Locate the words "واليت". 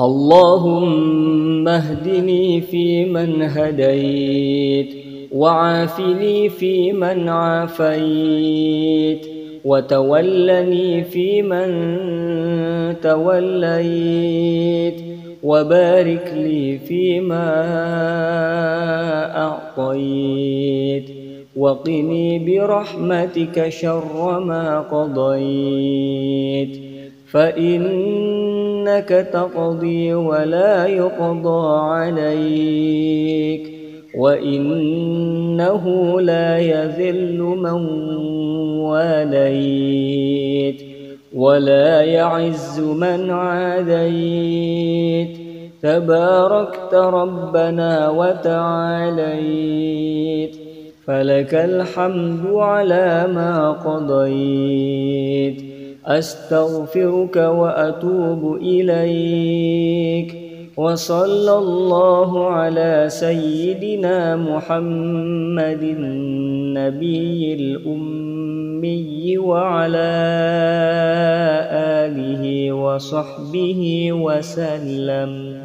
38.86-40.82